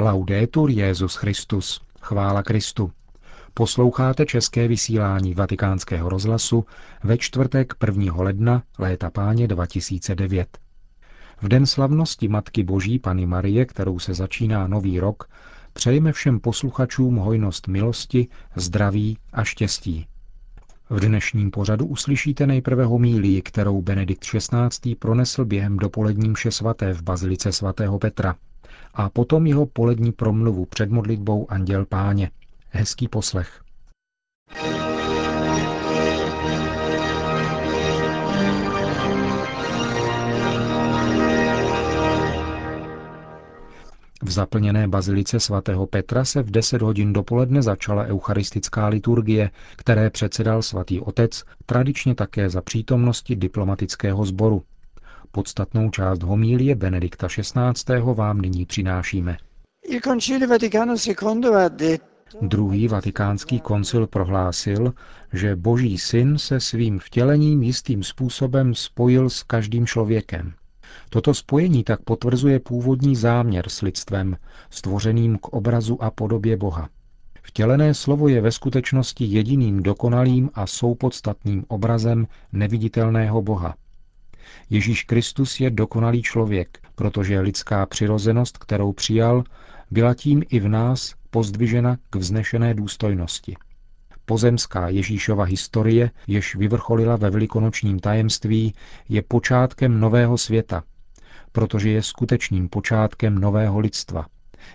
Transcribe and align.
Laudetur 0.00 0.70
Jezus 0.70 1.14
Christus. 1.14 1.80
Chvála 2.00 2.42
Kristu. 2.42 2.90
Posloucháte 3.54 4.26
české 4.26 4.68
vysílání 4.68 5.34
Vatikánského 5.34 6.08
rozhlasu 6.08 6.64
ve 7.04 7.18
čtvrtek 7.18 7.74
1. 7.86 8.14
ledna 8.16 8.62
léta 8.78 9.10
páně 9.10 9.48
2009. 9.48 10.58
V 11.42 11.48
den 11.48 11.66
slavnosti 11.66 12.28
Matky 12.28 12.62
Boží 12.62 12.98
Pany 12.98 13.26
Marie, 13.26 13.66
kterou 13.66 13.98
se 13.98 14.14
začíná 14.14 14.66
nový 14.66 15.00
rok, 15.00 15.28
přejeme 15.72 16.12
všem 16.12 16.40
posluchačům 16.40 17.16
hojnost 17.16 17.68
milosti, 17.68 18.28
zdraví 18.56 19.18
a 19.32 19.44
štěstí. 19.44 20.06
V 20.90 21.00
dnešním 21.00 21.50
pořadu 21.50 21.86
uslyšíte 21.86 22.46
nejprve 22.46 22.84
homílii, 22.84 23.42
kterou 23.42 23.82
Benedikt 23.82 24.24
XVI. 24.24 24.94
pronesl 24.94 25.44
během 25.44 25.76
dopolední 25.76 26.28
mše 26.28 26.50
svaté 26.50 26.94
v 26.94 27.02
bazilice 27.02 27.52
svatého 27.52 27.98
Petra 27.98 28.34
a 28.94 29.08
potom 29.08 29.46
jeho 29.46 29.66
polední 29.66 30.12
promluvu 30.12 30.66
před 30.66 30.90
modlitbou 30.90 31.50
Anděl 31.50 31.86
Páně. 31.86 32.30
Hezký 32.70 33.08
poslech. 33.08 33.60
V 44.22 44.30
zaplněné 44.30 44.88
bazilice 44.88 45.40
svatého 45.40 45.86
Petra 45.86 46.24
se 46.24 46.42
v 46.42 46.50
10 46.50 46.82
hodin 46.82 47.12
dopoledne 47.12 47.62
začala 47.62 48.04
eucharistická 48.04 48.86
liturgie, 48.88 49.50
které 49.76 50.10
předsedal 50.10 50.62
svatý 50.62 51.00
otec, 51.00 51.44
tradičně 51.66 52.14
také 52.14 52.50
za 52.50 52.62
přítomnosti 52.62 53.36
diplomatického 53.36 54.24
sboru. 54.24 54.62
Podstatnou 55.32 55.90
část 55.90 56.22
homílie 56.22 56.74
Benedikta 56.74 57.28
XVI. 57.28 58.00
vám 58.14 58.40
nyní 58.40 58.66
přinášíme. 58.66 59.36
Druhý 62.40 62.88
vatikánský 62.88 63.60
koncil 63.60 64.06
prohlásil, 64.06 64.94
že 65.32 65.56
Boží 65.56 65.98
syn 65.98 66.38
se 66.38 66.60
svým 66.60 66.98
vtělením 66.98 67.62
jistým 67.62 68.02
způsobem 68.02 68.74
spojil 68.74 69.30
s 69.30 69.42
každým 69.42 69.86
člověkem. 69.86 70.52
Toto 71.10 71.34
spojení 71.34 71.84
tak 71.84 72.02
potvrzuje 72.02 72.60
původní 72.60 73.16
záměr 73.16 73.68
s 73.68 73.82
lidstvem, 73.82 74.36
stvořeným 74.70 75.38
k 75.38 75.48
obrazu 75.48 76.02
a 76.02 76.10
podobě 76.10 76.56
Boha. 76.56 76.88
Vtělené 77.42 77.94
slovo 77.94 78.28
je 78.28 78.40
ve 78.40 78.52
skutečnosti 78.52 79.24
jediným 79.24 79.82
dokonalým 79.82 80.50
a 80.54 80.66
soupodstatným 80.66 81.64
obrazem 81.68 82.26
neviditelného 82.52 83.42
Boha. 83.42 83.74
Ježíš 84.70 85.02
Kristus 85.02 85.60
je 85.60 85.70
dokonalý 85.70 86.22
člověk, 86.22 86.78
protože 86.94 87.40
lidská 87.40 87.86
přirozenost, 87.86 88.58
kterou 88.58 88.92
přijal, 88.92 89.44
byla 89.90 90.14
tím 90.14 90.42
i 90.48 90.60
v 90.60 90.68
nás 90.68 91.14
pozdvižena 91.30 91.96
k 92.10 92.16
vznešené 92.16 92.74
důstojnosti. 92.74 93.56
Pozemská 94.24 94.88
Ježíšova 94.88 95.44
historie, 95.44 96.10
jež 96.26 96.54
vyvrcholila 96.54 97.16
ve 97.16 97.30
velikonočním 97.30 97.98
tajemství, 97.98 98.74
je 99.08 99.22
počátkem 99.22 100.00
nového 100.00 100.38
světa, 100.38 100.82
protože 101.52 101.90
je 101.90 102.02
skutečným 102.02 102.68
počátkem 102.68 103.38
nového 103.38 103.78
lidstva. 103.78 104.26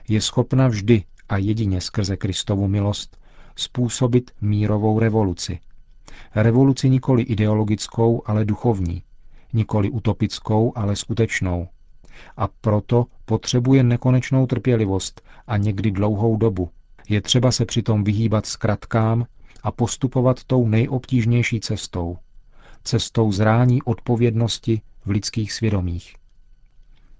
Je 0.07 0.21
schopna 0.21 0.67
vždy 0.67 1.03
a 1.29 1.37
jedině 1.37 1.81
skrze 1.81 2.17
Kristovu 2.17 2.67
milost 2.67 3.17
způsobit 3.55 4.31
mírovou 4.41 4.99
revoluci. 4.99 5.59
Revoluci 6.35 6.89
nikoli 6.89 7.23
ideologickou, 7.23 8.21
ale 8.25 8.45
duchovní, 8.45 9.03
nikoli 9.53 9.89
utopickou, 9.89 10.73
ale 10.75 10.95
skutečnou. 10.95 11.67
A 12.37 12.47
proto 12.47 13.05
potřebuje 13.25 13.83
nekonečnou 13.83 14.47
trpělivost 14.47 15.21
a 15.47 15.57
někdy 15.57 15.91
dlouhou 15.91 16.37
dobu. 16.37 16.69
Je 17.09 17.21
třeba 17.21 17.51
se 17.51 17.65
přitom 17.65 18.03
vyhýbat 18.03 18.45
zkratkám 18.45 19.25
a 19.63 19.71
postupovat 19.71 20.43
tou 20.43 20.67
nejobtížnější 20.67 21.59
cestou. 21.59 22.17
Cestou 22.83 23.31
zrání 23.31 23.81
odpovědnosti 23.83 24.81
v 25.05 25.09
lidských 25.09 25.53
svědomích. 25.53 26.15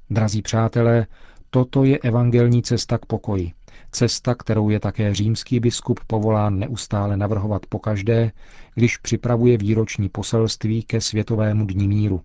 Drazí 0.10 0.42
přátelé, 0.42 1.08
toto 1.50 1.84
je 1.84 1.98
evangelní 2.00 2.64
cesta 2.64 2.98
k 2.98 3.06
pokoji. 3.06 3.52
Cesta, 3.96 4.36
kterou 4.36 4.70
je 4.70 4.80
také 4.80 5.14
římský 5.14 5.60
biskup 5.60 6.00
povolán 6.08 6.60
neustále 6.60 7.18
navrhovat 7.18 7.66
pokaždé, 7.66 8.32
když 8.76 8.98
připravuje 8.98 9.58
výroční 9.58 10.10
poselství 10.10 10.84
ke 10.84 11.02
Světovému 11.02 11.66
dní 11.66 11.88
míru. 11.88 12.22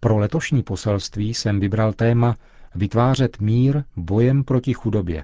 Pro 0.00 0.18
letošní 0.18 0.62
poselství 0.62 1.34
jsem 1.34 1.60
vybral 1.60 1.92
téma 1.92 2.36
Vytvářet 2.74 3.40
mír 3.40 3.82
bojem 3.96 4.44
proti 4.44 4.72
chudobě. 4.72 5.22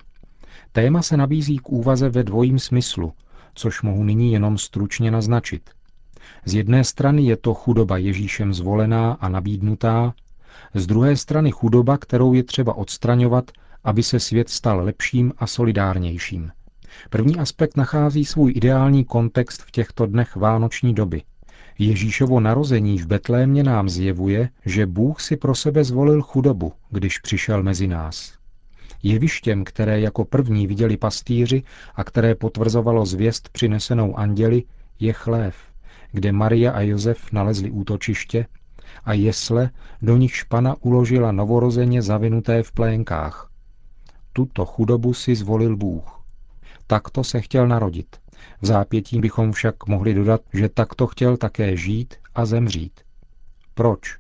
Téma 0.73 1.03
se 1.03 1.17
nabízí 1.17 1.59
k 1.59 1.69
úvaze 1.69 2.09
ve 2.09 2.25
dvojím 2.25 2.59
smyslu, 2.59 3.13
což 3.55 3.83
mohu 3.83 4.05
nyní 4.05 4.33
jenom 4.33 4.59
stručně 4.59 5.11
naznačit. 5.11 5.71
Z 6.45 6.55
jedné 6.55 6.85
strany 6.85 7.23
je 7.23 7.37
to 7.37 7.55
chudoba 7.55 7.97
Ježíšem 7.99 8.55
zvolená 8.55 9.13
a 9.13 9.29
nabídnutá, 9.29 10.15
z 10.75 10.87
druhé 10.87 11.17
strany 11.17 11.51
chudoba, 11.51 11.99
kterou 11.99 12.33
je 12.33 12.43
třeba 12.43 12.75
odstraňovat, 12.75 13.51
aby 13.85 14.03
se 14.03 14.21
svět 14.21 14.49
stal 14.49 14.85
lepším 14.85 15.33
a 15.39 15.47
solidárnějším. 15.47 16.51
První 17.11 17.39
aspekt 17.39 17.77
nachází 17.77 18.25
svůj 18.25 18.53
ideální 18.57 19.05
kontext 19.05 19.63
v 19.63 19.71
těchto 19.71 20.07
dnech 20.07 20.37
vánoční 20.37 20.95
doby. 20.95 21.23
Ježíšovo 21.79 22.41
narození 22.41 22.99
v 22.99 23.07
Betlémě 23.07 23.63
nám 23.63 23.89
zjevuje, 23.89 24.49
že 24.67 24.87
Bůh 24.87 25.21
si 25.21 25.37
pro 25.37 25.55
sebe 25.55 25.85
zvolil 25.85 26.23
chudobu, 26.23 26.73
když 26.91 27.19
přišel 27.19 27.63
mezi 27.63 27.87
nás. 27.87 28.39
Jevištěm, 29.03 29.65
které 29.65 30.01
jako 30.01 30.25
první 30.25 30.67
viděli 30.67 30.97
pastýři 30.97 31.63
a 31.95 32.05
které 32.05 32.35
potvrzovalo 32.35 33.07
zvěst 33.07 33.49
přinesenou 33.49 34.19
anděli, 34.19 34.63
je 35.01 35.13
chlév, 35.13 35.57
kde 36.13 36.33
Maria 36.33 36.73
a 36.73 36.81
Josef 36.81 37.33
nalezli 37.33 37.71
útočiště 37.71 38.47
a 39.05 39.13
jesle, 39.13 39.71
do 40.03 40.17
nichž 40.17 40.43
pana 40.43 40.75
uložila 40.81 41.33
novorozeně 41.33 42.03
zavinuté 42.03 42.63
v 42.63 42.73
plénkách. 42.73 43.54
Tuto 44.37 44.65
chudobu 44.65 45.15
si 45.15 45.35
zvolil 45.35 45.77
Bůh. 45.77 46.25
Takto 46.87 47.25
se 47.25 47.41
chtěl 47.41 47.69
narodit. 47.69 48.17
V 48.61 48.67
zápětí 48.67 49.21
bychom 49.21 49.53
však 49.53 49.87
mohli 49.87 50.15
dodat, 50.15 50.41
že 50.53 50.69
takto 50.69 51.07
chtěl 51.07 51.37
také 51.37 51.77
žít 51.77 52.15
a 52.35 52.47
zemřít. 52.47 53.01
Proč? 53.75 54.19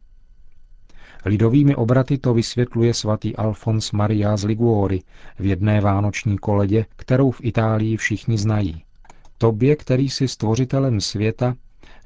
Lidovými 1.25 1.77
obraty 1.77 2.19
to 2.19 2.35
vysvětluje 2.35 2.95
svatý 2.95 3.37
Alfons 3.37 3.93
Maria 3.93 4.37
z 4.37 4.45
Liguori 4.45 5.03
v 5.39 5.45
jedné 5.45 5.81
vánoční 5.81 6.39
koledě, 6.39 6.87
kterou 6.97 7.31
v 7.31 7.41
Itálii 7.45 7.97
všichni 7.97 8.39
znají. 8.39 8.83
Tobě, 9.39 9.77
který 9.77 10.09
jsi 10.11 10.29
stvořitelem 10.29 11.01
světa, 11.01 11.55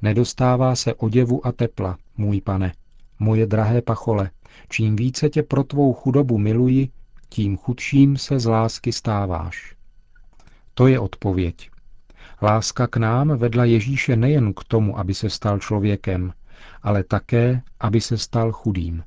nedostává 0.01 0.75
se 0.75 0.93
oděvu 0.93 1.47
a 1.47 1.51
tepla, 1.51 1.97
můj 2.17 2.41
pane, 2.41 2.73
moje 3.19 3.45
drahé 3.45 3.81
pachole, 3.81 4.29
čím 4.69 4.95
více 4.95 5.29
tě 5.29 5.43
pro 5.43 5.63
tvou 5.63 5.93
chudobu 5.93 6.37
miluji, 6.37 6.89
tím 7.29 7.57
chudším 7.57 8.17
se 8.17 8.39
z 8.39 8.45
lásky 8.45 8.91
stáváš. 8.91 9.75
To 10.73 10.87
je 10.87 10.99
odpověď. 10.99 11.69
Láska 12.41 12.87
k 12.87 12.97
nám 12.97 13.37
vedla 13.37 13.65
Ježíše 13.65 14.15
nejen 14.15 14.53
k 14.53 14.63
tomu, 14.63 14.99
aby 14.99 15.13
se 15.13 15.29
stal 15.29 15.59
člověkem, 15.59 16.33
ale 16.83 17.03
také, 17.03 17.61
aby 17.79 18.01
se 18.01 18.17
stal 18.17 18.51
chudým. 18.51 19.03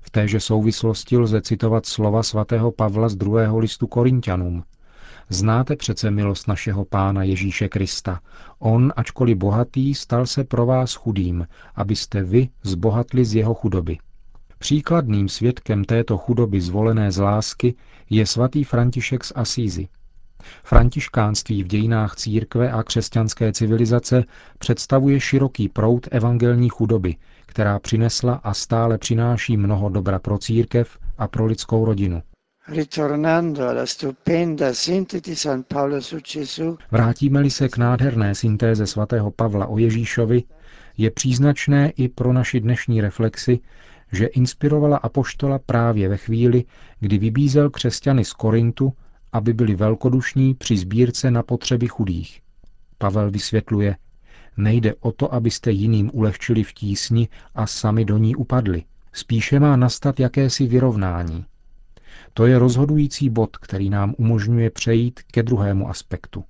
V 0.00 0.10
téže 0.10 0.40
souvislosti 0.40 1.18
lze 1.18 1.40
citovat 1.40 1.86
slova 1.86 2.22
svatého 2.22 2.72
Pavla 2.72 3.08
z 3.08 3.16
druhého 3.16 3.58
listu 3.58 3.86
Korintianům. 3.86 4.64
Znáte 5.28 5.76
přece 5.76 6.10
milost 6.10 6.48
našeho 6.48 6.84
Pána 6.84 7.22
Ježíše 7.22 7.68
Krista. 7.68 8.20
On, 8.58 8.92
ačkoliv 8.96 9.36
bohatý, 9.36 9.94
stal 9.94 10.26
se 10.26 10.44
pro 10.44 10.66
vás 10.66 10.94
chudým, 10.94 11.46
abyste 11.74 12.22
vy 12.22 12.48
zbohatli 12.62 13.24
z 13.24 13.34
jeho 13.34 13.54
chudoby. 13.54 13.98
Příkladným 14.66 15.28
svědkem 15.28 15.84
této 15.84 16.18
chudoby 16.18 16.60
zvolené 16.60 17.12
z 17.12 17.18
lásky 17.18 17.74
je 18.10 18.26
svatý 18.26 18.64
František 18.64 19.24
z 19.24 19.32
Asízy. 19.34 19.88
Františkánství 20.64 21.62
v 21.62 21.66
dějinách 21.66 22.16
církve 22.16 22.72
a 22.72 22.82
křesťanské 22.82 23.52
civilizace 23.52 24.24
představuje 24.58 25.20
široký 25.20 25.68
proud 25.68 26.08
evangelní 26.10 26.68
chudoby, 26.68 27.16
která 27.46 27.78
přinesla 27.78 28.34
a 28.34 28.54
stále 28.54 28.98
přináší 28.98 29.56
mnoho 29.56 29.88
dobra 29.88 30.18
pro 30.18 30.38
církev 30.38 30.98
a 31.18 31.28
pro 31.28 31.46
lidskou 31.46 31.84
rodinu. 31.84 32.22
Vrátíme-li 36.90 37.50
se 37.50 37.68
k 37.68 37.76
nádherné 37.76 38.34
syntéze 38.34 38.86
svatého 38.86 39.30
Pavla 39.30 39.66
o 39.66 39.78
Ježíšovi, 39.78 40.42
je 40.98 41.10
příznačné 41.10 41.90
i 41.90 42.08
pro 42.08 42.32
naši 42.32 42.60
dnešní 42.60 43.00
reflexy, 43.00 43.60
že 44.12 44.26
inspirovala 44.26 44.96
apoštola 44.96 45.58
právě 45.58 46.08
ve 46.08 46.16
chvíli, 46.16 46.64
kdy 47.00 47.18
vybízel 47.18 47.70
křesťany 47.70 48.24
z 48.24 48.32
Korintu, 48.32 48.92
aby 49.32 49.52
byli 49.52 49.74
velkodušní 49.74 50.54
při 50.54 50.76
sbírce 50.76 51.30
na 51.30 51.42
potřeby 51.42 51.88
chudých. 51.88 52.40
Pavel 52.98 53.30
vysvětluje, 53.30 53.96
nejde 54.56 54.94
o 54.94 55.12
to, 55.12 55.34
abyste 55.34 55.70
jiným 55.70 56.10
ulehčili 56.12 56.64
v 56.64 56.72
tísni 56.72 57.28
a 57.54 57.66
sami 57.66 58.04
do 58.04 58.18
ní 58.18 58.36
upadli. 58.36 58.84
Spíše 59.12 59.60
má 59.60 59.76
nastat 59.76 60.20
jakési 60.20 60.66
vyrovnání. 60.66 61.44
To 62.34 62.46
je 62.46 62.58
rozhodující 62.58 63.30
bod, 63.30 63.56
který 63.56 63.90
nám 63.90 64.14
umožňuje 64.18 64.70
přejít 64.70 65.20
ke 65.22 65.42
druhému 65.42 65.88
aspektu. 65.88 66.44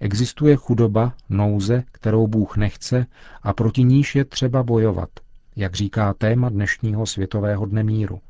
Existuje 0.00 0.56
chudoba, 0.56 1.12
nouze, 1.28 1.84
kterou 1.92 2.26
Bůh 2.26 2.56
nechce 2.56 3.06
a 3.42 3.52
proti 3.52 3.82
níž 3.84 4.14
je 4.14 4.24
třeba 4.24 4.62
bojovat, 4.62 5.08
jak 5.56 5.74
říká 5.74 6.14
téma 6.14 6.48
dnešního 6.48 7.06
Světového 7.06 7.66
dne 7.66 7.82
míru. 7.82 8.20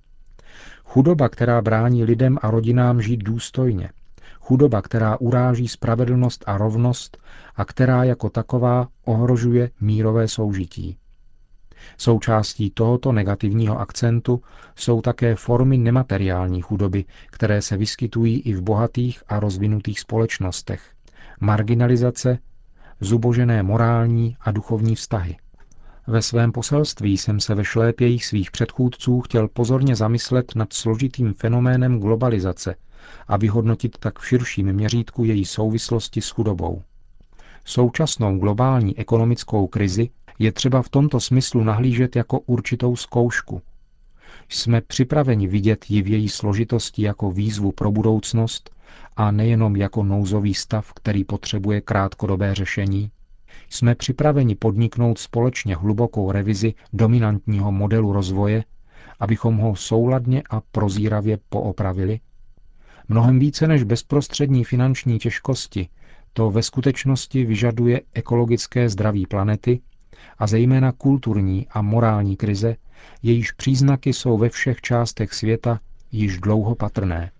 Chudoba, 0.84 1.28
která 1.28 1.62
brání 1.62 2.04
lidem 2.04 2.38
a 2.42 2.50
rodinám 2.50 3.02
žít 3.02 3.16
důstojně. 3.16 3.90
Chudoba, 4.40 4.82
která 4.82 5.20
uráží 5.20 5.68
spravedlnost 5.68 6.44
a 6.46 6.58
rovnost 6.58 7.18
a 7.56 7.64
která 7.64 8.04
jako 8.04 8.30
taková 8.30 8.88
ohrožuje 9.04 9.70
mírové 9.80 10.28
soužití. 10.28 10.98
Součástí 11.98 12.70
tohoto 12.70 13.12
negativního 13.12 13.78
akcentu 13.78 14.42
jsou 14.76 15.00
také 15.00 15.34
formy 15.34 15.78
nemateriální 15.78 16.62
chudoby, 16.62 17.04
které 17.26 17.62
se 17.62 17.76
vyskytují 17.76 18.40
i 18.40 18.54
v 18.54 18.60
bohatých 18.60 19.22
a 19.28 19.40
rozvinutých 19.40 20.00
společnostech. 20.00 20.82
Marginalizace, 21.40 22.38
zubožené 23.00 23.62
morální 23.62 24.36
a 24.40 24.50
duchovní 24.50 24.94
vztahy. 24.94 25.36
Ve 26.08 26.22
svém 26.22 26.52
poselství 26.52 27.18
jsem 27.18 27.40
se 27.40 27.54
ve 27.54 27.64
šlépějích 27.64 28.26
svých 28.26 28.50
předchůdců 28.50 29.20
chtěl 29.20 29.48
pozorně 29.48 29.96
zamyslet 29.96 30.54
nad 30.54 30.72
složitým 30.72 31.34
fenoménem 31.34 32.00
globalizace 32.00 32.74
a 33.28 33.36
vyhodnotit 33.36 33.98
tak 33.98 34.18
v 34.18 34.28
širším 34.28 34.72
měřítku 34.72 35.24
její 35.24 35.44
souvislosti 35.44 36.20
s 36.20 36.30
chudobou. 36.30 36.82
Současnou 37.64 38.38
globální 38.38 38.98
ekonomickou 38.98 39.66
krizi 39.66 40.10
je 40.38 40.52
třeba 40.52 40.82
v 40.82 40.88
tomto 40.88 41.20
smyslu 41.20 41.64
nahlížet 41.64 42.16
jako 42.16 42.40
určitou 42.40 42.96
zkoušku. 42.96 43.62
Jsme 44.48 44.80
připraveni 44.80 45.46
vidět 45.46 45.90
ji 45.90 46.02
v 46.02 46.08
její 46.08 46.28
složitosti 46.28 47.02
jako 47.02 47.30
výzvu 47.30 47.72
pro 47.72 47.92
budoucnost 47.92 48.70
a 49.16 49.30
nejenom 49.30 49.76
jako 49.76 50.04
nouzový 50.04 50.54
stav, 50.54 50.92
který 50.92 51.24
potřebuje 51.24 51.80
krátkodobé 51.80 52.54
řešení? 52.54 53.10
Jsme 53.70 53.94
připraveni 53.94 54.54
podniknout 54.54 55.18
společně 55.18 55.76
hlubokou 55.76 56.32
revizi 56.32 56.74
dominantního 56.92 57.72
modelu 57.72 58.12
rozvoje, 58.12 58.64
abychom 59.20 59.56
ho 59.56 59.76
souladně 59.76 60.42
a 60.50 60.60
prozíravě 60.60 61.38
poopravili? 61.48 62.20
Mnohem 63.08 63.38
více 63.38 63.66
než 63.66 63.82
bezprostřední 63.82 64.64
finanční 64.64 65.18
těžkosti 65.18 65.88
to 66.32 66.50
ve 66.50 66.62
skutečnosti 66.62 67.44
vyžaduje 67.44 68.00
ekologické 68.14 68.88
zdraví 68.88 69.26
planety 69.26 69.80
a 70.38 70.46
zejména 70.46 70.92
kulturní 70.92 71.66
a 71.70 71.82
morální 71.82 72.36
krize, 72.36 72.76
jejíž 73.22 73.52
příznaky 73.52 74.12
jsou 74.12 74.38
ve 74.38 74.48
všech 74.48 74.80
částech 74.80 75.34
světa 75.34 75.80
již 76.12 76.38
dlouho 76.38 76.74
patrné. 76.74 77.30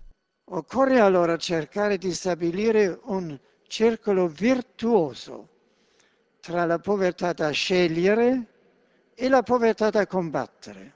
Occorre 0.49 1.01
allora 1.01 1.37
cercare 1.37 1.97
di 1.97 2.15
stabilire 2.15 2.97
un 2.97 3.39
circolo 3.69 4.29
virtuoso 4.29 5.45
tra 6.47 6.65
la 6.65 6.79
povertà 6.79 7.33
da 7.33 7.51
scegliere 7.51 8.45
e 9.15 9.27
la 9.27 9.41
povertà 9.43 9.89
da 9.89 10.05
combattere. 10.05 10.91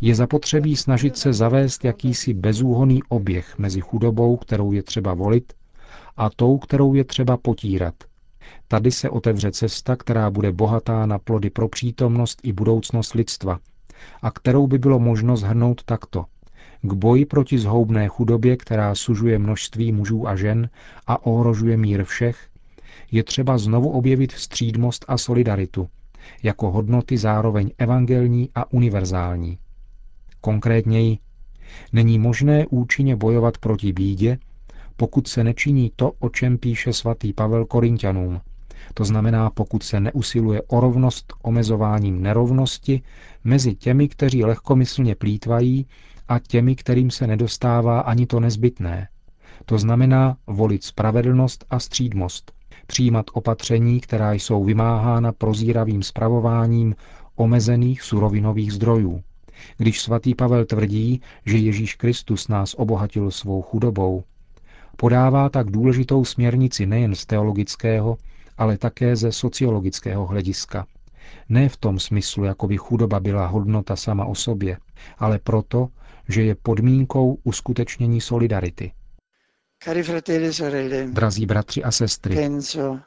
Je 0.00 0.14
zapotřebí 0.14 0.76
snažit 0.76 1.18
se 1.18 1.32
zavést 1.32 1.84
jakýsi 1.84 2.34
bezúhoný 2.34 3.02
oběh 3.08 3.58
mezi 3.58 3.80
chudobou, 3.80 4.36
kterou 4.36 4.72
je 4.72 4.82
třeba 4.82 5.14
volit, 5.14 5.52
a 6.16 6.30
tou, 6.30 6.58
kterou 6.58 6.94
je 6.94 7.04
třeba 7.04 7.36
potírat. 7.36 7.94
Tady 8.68 8.90
se 8.90 9.10
otevře 9.10 9.52
cesta, 9.52 9.96
která 9.96 10.30
bude 10.30 10.52
bohatá 10.52 11.06
na 11.06 11.18
plody 11.18 11.50
pro 11.50 11.68
přítomnost 11.68 12.40
i 12.42 12.52
budoucnost 12.52 13.14
lidstva, 13.14 13.58
a 14.22 14.30
kterou 14.30 14.66
by 14.66 14.78
bylo 14.78 14.98
možno 14.98 15.36
zhrnout 15.36 15.84
takto. 15.84 16.24
K 16.82 16.92
boji 16.92 17.26
proti 17.26 17.58
zhoubné 17.58 18.08
chudobě, 18.08 18.56
která 18.56 18.94
sužuje 18.94 19.38
množství 19.38 19.92
mužů 19.92 20.28
a 20.28 20.36
žen 20.36 20.70
a 21.06 21.26
ohrožuje 21.26 21.76
mír 21.76 22.04
všech, 22.04 22.49
je 23.12 23.24
třeba 23.24 23.58
znovu 23.58 23.90
objevit 23.90 24.32
střídmost 24.32 25.04
a 25.08 25.18
solidaritu, 25.18 25.88
jako 26.42 26.70
hodnoty 26.70 27.18
zároveň 27.18 27.70
evangelní 27.78 28.48
a 28.54 28.72
univerzální. 28.72 29.58
Konkrétněji, 30.40 31.18
není 31.92 32.18
možné 32.18 32.66
účinně 32.66 33.16
bojovat 33.16 33.58
proti 33.58 33.92
bídě, 33.92 34.38
pokud 34.96 35.28
se 35.28 35.44
nečiní 35.44 35.92
to, 35.96 36.12
o 36.18 36.28
čem 36.28 36.58
píše 36.58 36.92
svatý 36.92 37.32
Pavel 37.32 37.66
Korintianům. 37.66 38.40
To 38.94 39.04
znamená, 39.04 39.50
pokud 39.50 39.82
se 39.82 40.00
neusiluje 40.00 40.62
o 40.62 40.80
rovnost 40.80 41.32
omezováním 41.42 42.22
nerovnosti 42.22 43.02
mezi 43.44 43.74
těmi, 43.74 44.08
kteří 44.08 44.44
lehkomyslně 44.44 45.14
plítvají, 45.14 45.86
a 46.28 46.38
těmi, 46.38 46.76
kterým 46.76 47.10
se 47.10 47.26
nedostává 47.26 48.00
ani 48.00 48.26
to 48.26 48.40
nezbytné. 48.40 49.08
To 49.64 49.78
znamená 49.78 50.36
volit 50.46 50.84
spravedlnost 50.84 51.64
a 51.70 51.78
střídmost, 51.78 52.52
přijímat 52.90 53.26
opatření, 53.32 54.00
která 54.00 54.32
jsou 54.32 54.64
vymáhána 54.64 55.32
prozíravým 55.32 56.02
spravováním 56.02 56.94
omezených 57.36 58.02
surovinových 58.02 58.72
zdrojů. 58.72 59.22
Když 59.76 60.00
svatý 60.00 60.34
Pavel 60.34 60.64
tvrdí, 60.64 61.20
že 61.46 61.56
Ježíš 61.56 61.94
Kristus 61.94 62.48
nás 62.48 62.74
obohatil 62.74 63.30
svou 63.30 63.62
chudobou, 63.62 64.24
podává 64.96 65.48
tak 65.48 65.70
důležitou 65.70 66.24
směrnici 66.24 66.86
nejen 66.86 67.14
z 67.14 67.26
teologického, 67.26 68.16
ale 68.58 68.78
také 68.78 69.16
ze 69.16 69.32
sociologického 69.32 70.26
hlediska. 70.26 70.86
Ne 71.48 71.68
v 71.68 71.76
tom 71.76 71.98
smyslu, 71.98 72.44
jako 72.44 72.66
by 72.66 72.76
chudoba 72.76 73.20
byla 73.20 73.46
hodnota 73.46 73.96
sama 73.96 74.24
o 74.24 74.34
sobě, 74.34 74.78
ale 75.18 75.38
proto, 75.38 75.88
že 76.28 76.42
je 76.42 76.54
podmínkou 76.54 77.38
uskutečnění 77.44 78.20
solidarity. 78.20 78.92
Cari 79.84 80.02
fratelli 80.02 80.46
e 80.46 80.52
sorelle, 80.52 81.08
Drazí 81.10 81.46
bratři 81.46 81.82
a 81.82 81.90
sestry, 81.90 82.34
penso 82.34 83.00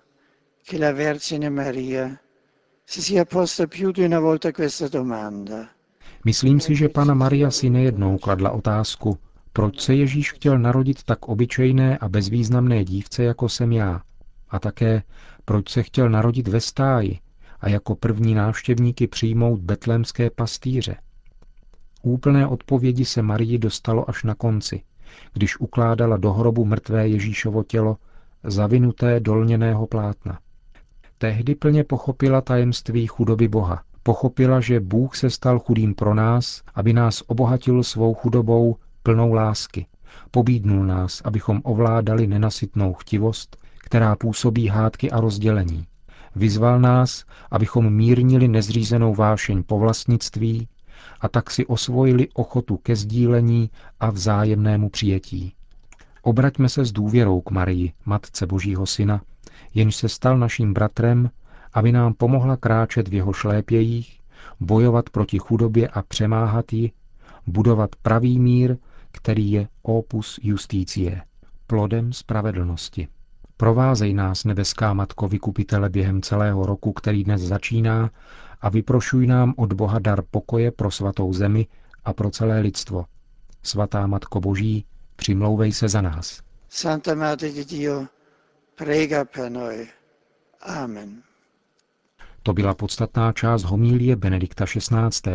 che 0.64 0.78
la 0.78 0.92
Vergine 0.92 1.50
Maria 1.50 2.20
si 2.84 3.02
sia 3.02 3.26
posta 3.26 3.68
più 3.68 3.92
di 3.92 4.04
una 4.04 4.20
volta 4.20 4.52
questa 4.52 4.88
domanda. 4.88 5.70
myslím 6.26 6.60
si, 6.60 6.76
že 6.76 6.90
pana 6.90 7.14
Maria 7.14 7.52
si 7.52 7.70
nejednou 7.70 8.18
kladla 8.18 8.52
otázku, 8.52 9.18
proč 9.54 9.82
se 9.82 9.96
Ježíš 9.96 10.32
chtěl 10.32 10.60
narodit 10.60 11.04
tak 11.04 11.28
obyčejné 11.30 11.98
a 11.98 12.10
bezvýznamné 12.10 12.84
dívce, 12.84 13.24
jako 13.24 13.50
jsem 13.50 13.72
já, 13.72 14.02
a 14.50 14.60
také 14.60 15.04
proč 15.46 15.70
se 15.70 15.84
chtěl 15.84 16.10
narodit 16.10 16.48
ve 16.48 16.60
stáji 16.62 17.20
a 17.60 17.70
jako 17.70 17.96
první 17.96 18.34
návštěvníky 18.34 19.08
přijmout 19.08 19.60
betlémské 19.60 20.30
pastýře. 20.30 20.96
Úplné 22.04 22.48
odpovědi 22.48 23.06
se 23.06 23.22
Marii 23.22 23.58
dostalo 23.58 24.10
až 24.10 24.24
na 24.24 24.36
konci, 24.36 24.82
když 25.34 25.60
ukládala 25.60 26.18
do 26.18 26.34
hrobu 26.34 26.66
mrtvé 26.66 27.08
Ježíšovo 27.08 27.64
tělo, 27.64 27.98
zavinuté 28.44 29.20
dolněného 29.20 29.88
plátna. 29.88 30.40
Tehdy 31.18 31.56
plně 31.56 31.84
pochopila 31.84 32.42
tajemství 32.42 33.08
chudoby 33.08 33.48
Boha. 33.48 33.84
Pochopila, 34.04 34.60
že 34.60 34.80
Bůh 34.80 35.16
se 35.16 35.30
stal 35.30 35.60
chudým 35.60 35.96
pro 35.96 36.14
nás, 36.14 36.62
aby 36.76 36.94
nás 36.94 37.24
obohatil 37.28 37.84
svou 37.84 38.14
chudobou 38.14 38.76
plnou 39.04 39.34
lásky. 39.34 39.86
Pobídnul 40.32 40.86
nás, 40.86 41.22
abychom 41.26 41.62
ovládali 41.64 42.28
nenasytnou 42.28 42.94
chtivost, 42.94 43.58
která 43.78 44.16
působí 44.16 44.68
hádky 44.68 45.12
a 45.12 45.20
rozdělení. 45.20 45.86
Vyzval 46.36 46.80
nás, 46.80 47.26
abychom 47.52 47.94
mírnili 47.94 48.48
nezřízenou 48.48 49.16
vášeň 49.16 49.64
po 49.64 49.80
vlastnictví 49.80 50.68
a 51.22 51.30
tak 51.30 51.52
si 51.52 51.66
osvojili 51.66 52.28
ochotu 52.34 52.78
ke 52.78 52.96
sdílení 52.96 53.70
a 54.00 54.10
vzájemnému 54.12 54.90
přijetí. 54.90 55.54
Obraťme 56.22 56.70
se 56.70 56.86
s 56.86 56.92
důvěrou 56.92 57.42
k 57.42 57.52
Marii, 57.52 57.94
Matce 58.06 58.48
Božího 58.48 58.86
Syna, 58.86 59.22
jenž 59.74 59.96
se 59.96 60.10
stal 60.10 60.38
naším 60.38 60.74
bratrem, 60.74 61.30
aby 61.74 61.92
nám 61.92 62.14
pomohla 62.14 62.58
kráčet 62.58 63.08
v 63.08 63.14
jeho 63.14 63.34
šlépějích, 63.34 64.20
bojovat 64.60 65.10
proti 65.10 65.40
chudobě 65.40 65.88
a 65.88 66.02
přemáhat 66.02 66.74
ji, 66.74 66.92
budovat 67.48 67.96
pravý 67.96 68.40
mír, 68.40 68.78
který 69.12 69.52
je 69.52 69.68
opus 69.82 70.40
justicie, 70.44 71.22
plodem 71.68 72.14
spravedlnosti. 72.14 73.08
Provázej 73.58 74.14
nás, 74.14 74.44
nebeská 74.44 74.94
Matko 74.94 75.28
Vykupitele, 75.28 75.90
během 75.90 76.22
celého 76.22 76.66
roku, 76.66 76.94
který 76.94 77.24
dnes 77.24 77.42
začíná, 77.42 78.10
a 78.62 78.70
vyprošuj 78.70 79.28
nám 79.28 79.54
od 79.58 79.74
Boha 79.74 80.00
dar 80.00 80.22
pokoje 80.32 80.72
pro 80.72 80.92
svatou 80.92 81.34
zemi 81.34 81.68
a 82.06 82.14
pro 82.14 82.30
celé 82.30 82.60
lidstvo. 82.60 83.06
Svatá 83.64 84.08
Matko 84.08 84.40
Boží, 84.40 84.86
přimlouvej 85.16 85.72
se 85.72 85.90
za 85.90 86.02
nás. 86.02 86.42
Santa 86.70 87.16
Madre 87.16 87.52
di 87.52 87.66
Dio, 87.66 88.06
prega 88.76 89.26
per 89.26 89.52
noi. 89.52 89.88
Amen. 90.62 91.24
To 92.44 92.54
byla 92.54 92.74
podstatná 92.74 93.32
část 93.32 93.64
homílie 93.64 94.16
Benedikta 94.16 94.66
XVI. 94.66 95.32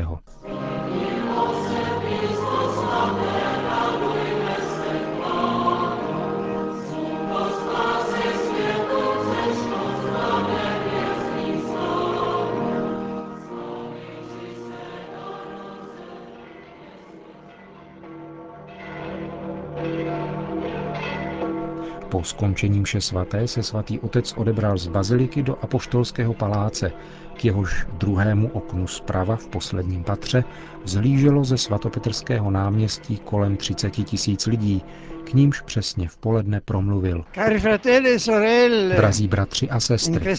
Po 22.18 22.24
skončení 22.24 22.80
mše 22.80 23.00
svaté 23.00 23.48
se 23.48 23.62
svatý 23.62 24.00
otec 24.00 24.32
odebral 24.36 24.78
z 24.78 24.88
baziliky 24.88 25.42
do 25.42 25.56
apoštolského 25.62 26.34
paláce, 26.34 26.92
k 27.36 27.44
jehož 27.44 27.86
druhému 27.92 28.50
oknu 28.52 28.86
zprava 28.86 29.36
v 29.36 29.48
posledním 29.48 30.04
patře 30.04 30.44
vzlíželo 30.84 31.44
ze 31.44 31.58
svatopetrského 31.58 32.50
náměstí 32.50 33.18
kolem 33.24 33.56
30 33.56 33.90
tisíc 33.90 34.46
lidí, 34.46 34.82
k 35.24 35.32
nímž 35.32 35.60
přesně 35.60 36.08
v 36.08 36.16
poledne 36.16 36.60
promluvil. 36.60 37.24
E 37.36 38.96
Drazí 38.96 39.28
bratři 39.28 39.70
a 39.70 39.80
sestry, 39.80 40.36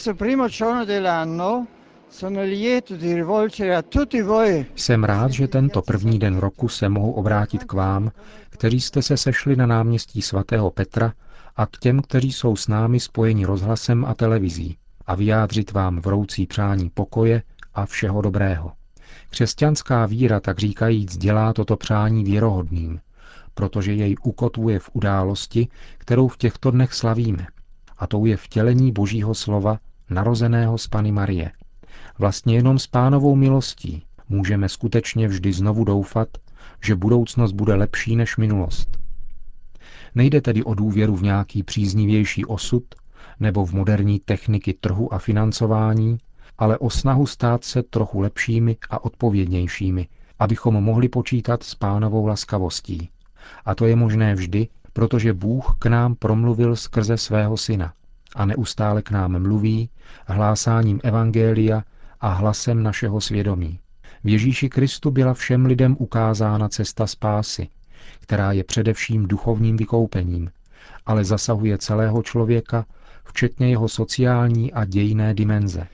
jsem 4.76 5.04
rád, 5.04 5.32
že 5.32 5.48
tento 5.48 5.82
první 5.82 6.20
den 6.20 6.38
roku 6.38 6.68
se 6.68 6.90
mohu 6.90 7.12
obrátit 7.12 7.64
k 7.64 7.74
vám, 7.74 8.12
kteří 8.50 8.82
jste 8.82 9.02
se 9.02 9.18
sešli 9.18 9.56
na 9.56 9.66
náměstí 9.66 10.22
svatého 10.22 10.72
Petra 10.72 11.14
a 11.56 11.66
k 11.66 11.78
těm, 11.78 12.02
kteří 12.02 12.32
jsou 12.32 12.56
s 12.56 12.68
námi 12.68 13.00
spojeni 13.00 13.46
rozhlasem 13.46 14.06
a 14.06 14.14
televizí 14.14 14.78
a 15.06 15.16
vyjádřit 15.16 15.72
vám 15.72 16.00
vroucí 16.00 16.48
přání 16.48 16.90
pokoje 16.90 17.44
a 17.74 17.86
všeho 17.86 18.22
dobrého. 18.22 18.72
Křesťanská 19.30 20.06
víra, 20.06 20.40
tak 20.40 20.60
říkajíc, 20.60 21.18
dělá 21.18 21.54
toto 21.54 21.78
přání 21.78 22.24
věrohodným, 22.24 23.00
protože 23.54 23.94
jej 23.94 24.16
ukotvuje 24.24 24.80
v 24.80 24.90
události, 24.94 25.68
kterou 25.98 26.28
v 26.28 26.38
těchto 26.38 26.72
dnech 26.72 26.94
slavíme. 26.94 27.48
A 27.98 28.08
tou 28.08 28.26
je 28.26 28.38
vtělení 28.38 28.92
Božího 28.92 29.36
slova, 29.36 29.80
narozeného 30.10 30.78
z 30.78 30.88
Pany 30.88 31.12
Marie. 31.12 31.52
Vlastně 32.20 32.56
jenom 32.56 32.80
s 32.80 32.88
pánovou 32.88 33.36
milostí 33.36 34.04
můžeme 34.30 34.70
skutečně 34.70 35.28
vždy 35.28 35.54
znovu 35.54 35.84
doufat, 35.84 36.28
že 36.84 36.96
budoucnost 36.96 37.52
bude 37.52 37.76
lepší 37.76 38.16
než 38.16 38.38
minulost. 38.38 39.00
Nejde 40.16 40.42
tedy 40.42 40.64
o 40.64 40.74
důvěru 40.74 41.16
v 41.16 41.24
nějaký 41.24 41.64
příznivější 41.64 42.46
osud 42.46 42.84
nebo 43.40 43.66
v 43.66 43.74
moderní 43.74 44.20
techniky 44.20 44.74
trhu 44.74 45.14
a 45.14 45.20
financování, 45.20 46.18
ale 46.58 46.78
o 46.78 46.90
snahu 46.90 47.26
stát 47.26 47.64
se 47.64 47.84
trochu 47.84 48.20
lepšími 48.20 48.78
a 48.90 49.04
odpovědnějšími, 49.04 50.08
abychom 50.40 50.74
mohli 50.84 51.10
počítat 51.10 51.64
s 51.64 51.76
pánovou 51.76 52.26
laskavostí. 52.26 53.10
A 53.66 53.76
to 53.76 53.86
je 53.86 53.96
možné 53.96 54.36
vždy, 54.36 54.68
protože 54.94 55.34
Bůh 55.34 55.76
k 55.80 55.86
nám 55.86 56.16
promluvil 56.16 56.76
skrze 56.76 57.18
svého 57.18 57.58
syna 57.58 57.94
a 58.36 58.46
neustále 58.46 59.02
k 59.02 59.12
nám 59.12 59.42
mluví 59.42 59.90
hlásáním 60.28 61.00
Evangelia 61.04 61.84
a 62.22 62.34
hlasem 62.34 62.84
našeho 62.84 63.22
svědomí. 63.22 63.80
V 64.24 64.30
Ježíši 64.30 64.70
Kristu 64.70 65.12
byla 65.12 65.34
všem 65.34 65.66
lidem 65.66 65.96
ukázána 66.00 66.70
cesta 66.70 67.08
spásy, 67.08 67.68
která 68.20 68.52
je 68.52 68.64
především 68.64 69.28
duchovním 69.28 69.78
vykoupením, 69.78 70.52
ale 71.06 71.26
zasahuje 71.26 71.78
celého 71.78 72.24
člověka, 72.24 72.86
včetně 73.26 73.70
jeho 73.70 73.90
sociální 73.90 74.74
a 74.74 74.86
dějné 74.86 75.34
dimenze. 75.34 75.88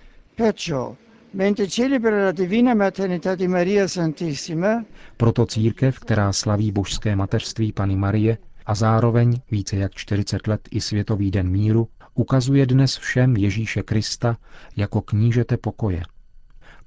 Proto 5.17 5.45
církev, 5.45 5.99
která 5.99 6.33
slaví 6.33 6.71
božské 6.71 7.15
mateřství 7.15 7.71
Pany 7.71 7.95
Marie 7.95 8.37
a 8.65 8.75
zároveň 8.75 9.39
více 9.51 9.75
jak 9.75 9.95
40 9.95 10.47
let 10.47 10.61
i 10.71 10.81
Světový 10.81 11.31
den 11.31 11.49
míru, 11.49 11.87
ukazuje 12.13 12.65
dnes 12.65 12.97
všem 12.97 13.37
Ježíše 13.37 13.83
Krista 13.83 14.37
jako 14.75 15.01
knížete 15.01 15.57
pokoje– 15.57 16.01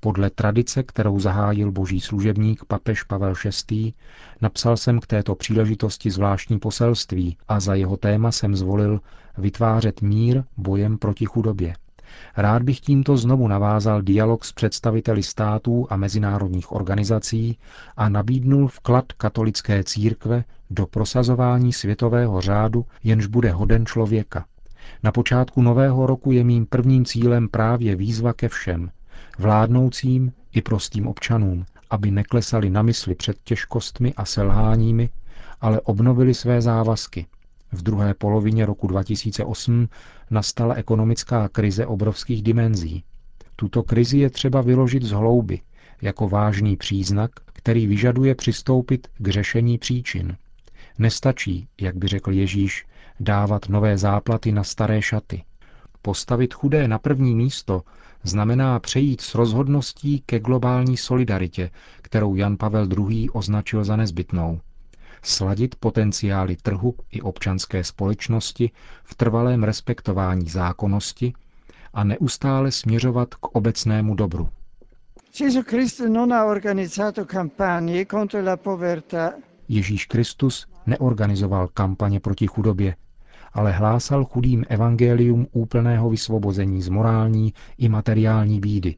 podle 0.00 0.30
tradice, 0.30 0.82
kterou 0.82 1.20
zahájil 1.20 1.72
boží 1.72 2.00
služebník 2.00 2.64
papež 2.64 3.02
Pavel 3.02 3.34
VI., 3.70 3.92
napsal 4.40 4.76
jsem 4.76 5.00
k 5.00 5.06
této 5.06 5.34
příležitosti 5.34 6.10
zvláštní 6.10 6.58
poselství 6.58 7.36
a 7.48 7.60
za 7.60 7.74
jeho 7.74 7.96
téma 7.96 8.32
jsem 8.32 8.56
zvolil 8.56 9.00
vytvářet 9.38 10.02
mír 10.02 10.42
bojem 10.56 10.98
proti 10.98 11.24
chudobě. 11.26 11.74
Rád 12.36 12.62
bych 12.62 12.80
tímto 12.80 13.16
znovu 13.16 13.48
navázal 13.48 14.02
dialog 14.02 14.44
s 14.44 14.52
představiteli 14.52 15.22
států 15.22 15.86
a 15.90 15.96
mezinárodních 15.96 16.72
organizací 16.72 17.58
a 17.96 18.08
nabídnul 18.08 18.68
vklad 18.68 19.12
katolické 19.12 19.84
církve 19.84 20.44
do 20.70 20.86
prosazování 20.86 21.72
světového 21.72 22.40
řádu, 22.40 22.86
jenž 23.04 23.26
bude 23.26 23.50
hoden 23.50 23.86
člověka. 23.86 24.44
Na 25.02 25.12
počátku 25.12 25.62
nového 25.62 26.06
roku 26.06 26.32
je 26.32 26.44
mým 26.44 26.66
prvním 26.66 27.04
cílem 27.04 27.48
právě 27.48 27.96
výzva 27.96 28.32
ke 28.32 28.48
všem, 28.48 28.90
vládnoucím 29.38 30.32
i 30.52 30.62
prostým 30.62 31.06
občanům, 31.06 31.66
aby 31.90 32.10
neklesali 32.10 32.70
na 32.70 32.82
mysli 32.82 33.14
před 33.14 33.36
těžkostmi 33.44 34.14
a 34.14 34.24
selháními, 34.24 35.08
ale 35.60 35.80
obnovili 35.80 36.34
své 36.34 36.62
závazky. 36.62 37.26
V 37.72 37.82
druhé 37.82 38.14
polovině 38.14 38.66
roku 38.66 38.86
2008 38.86 39.88
nastala 40.30 40.74
ekonomická 40.74 41.48
krize 41.48 41.86
obrovských 41.86 42.42
dimenzí. 42.42 43.04
Tuto 43.56 43.82
krizi 43.82 44.18
je 44.18 44.30
třeba 44.30 44.60
vyložit 44.60 45.02
z 45.02 45.10
hlouby, 45.10 45.60
jako 46.02 46.28
vážný 46.28 46.76
příznak, 46.76 47.30
který 47.52 47.86
vyžaduje 47.86 48.34
přistoupit 48.34 49.08
k 49.18 49.28
řešení 49.28 49.78
příčin. 49.78 50.36
Nestačí, 50.98 51.68
jak 51.80 51.96
by 51.96 52.08
řekl 52.08 52.32
Ježíš, 52.32 52.86
dávat 53.20 53.68
nové 53.68 53.98
záplaty 53.98 54.52
na 54.52 54.64
staré 54.64 55.02
šaty. 55.02 55.42
Postavit 56.02 56.54
chudé 56.54 56.88
na 56.88 56.98
první 56.98 57.34
místo 57.34 57.82
znamená 58.24 58.78
přejít 58.80 59.20
s 59.20 59.34
rozhodností 59.34 60.22
ke 60.26 60.40
globální 60.40 60.96
solidaritě, 60.96 61.70
kterou 62.02 62.34
Jan 62.34 62.56
Pavel 62.56 62.88
II. 63.10 63.30
označil 63.30 63.84
za 63.84 63.96
nezbytnou. 63.96 64.60
Sladit 65.22 65.74
potenciály 65.74 66.56
trhu 66.56 66.94
i 67.10 67.20
občanské 67.20 67.84
společnosti 67.84 68.70
v 69.04 69.14
trvalém 69.14 69.62
respektování 69.64 70.48
zákonnosti 70.48 71.32
a 71.94 72.04
neustále 72.04 72.72
směřovat 72.72 73.34
k 73.34 73.46
obecnému 73.56 74.14
dobru. 74.14 74.48
Ježíš 79.68 80.04
Kristus 80.06 80.66
neorganizoval 80.86 81.68
kampaně 81.68 82.20
proti 82.20 82.46
chudobě, 82.46 82.94
ale 83.52 83.72
hlásal 83.72 84.24
chudým 84.24 84.64
evangelium 84.68 85.46
úplného 85.52 86.10
vysvobození 86.10 86.82
z 86.82 86.88
morální 86.88 87.54
i 87.78 87.88
materiální 87.88 88.60
bídy. 88.60 88.96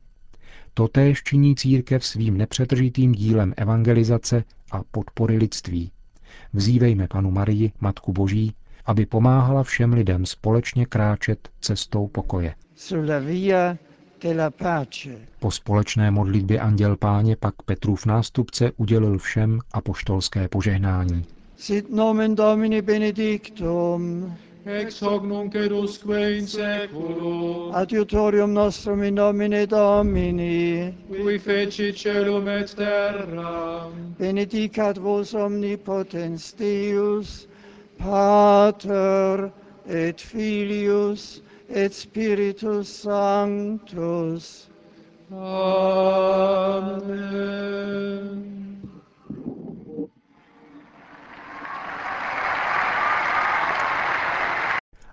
Totéž 0.74 1.22
činí 1.22 1.54
církev 1.56 2.04
svým 2.04 2.36
nepřetržitým 2.36 3.12
dílem 3.12 3.54
evangelizace 3.56 4.44
a 4.72 4.82
podpory 4.90 5.36
lidství. 5.36 5.90
Vzívejme 6.52 7.08
panu 7.08 7.30
Marii, 7.30 7.72
Matku 7.80 8.12
Boží, 8.12 8.54
aby 8.86 9.06
pomáhala 9.06 9.62
všem 9.62 9.92
lidem 9.92 10.26
společně 10.26 10.86
kráčet 10.86 11.48
cestou 11.60 12.08
pokoje. 12.08 12.54
Po 15.40 15.50
společné 15.50 16.10
modlitbě 16.10 16.60
Anděl 16.60 16.96
Páně 16.96 17.36
pak 17.36 17.54
Petrův 17.62 18.06
nástupce 18.06 18.72
udělil 18.76 19.18
všem 19.18 19.60
apoštolské 19.72 20.48
požehnání. 20.48 21.24
Sit 21.60 21.90
nomen 21.90 22.34
Domini 22.34 22.80
benedictum, 22.80 24.32
ex 24.64 24.98
hoc 25.00 25.24
nunc 25.24 25.54
edusque 25.54 26.38
in 26.38 26.46
seculum, 26.46 27.74
adiutorium 27.74 28.52
nostrum 28.52 29.02
in 29.02 29.16
nomine 29.16 29.66
Domini, 29.66 30.94
qui 31.06 31.38
feci 31.38 31.92
celum 31.92 32.48
et 32.48 32.74
terra, 32.74 33.90
benedicat 34.18 34.96
vos 34.96 35.34
omnipotens 35.34 36.52
Deus, 36.56 37.46
Pater 37.98 39.52
et 39.86 40.18
Filius 40.18 41.42
et 41.68 41.92
Spiritus 41.92 42.88
Sanctus. 42.88 44.66
Amen. 45.30 47.00